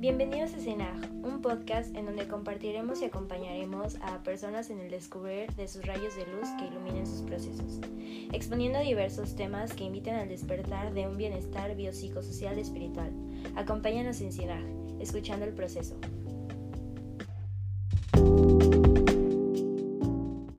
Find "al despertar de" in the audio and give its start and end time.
10.14-11.06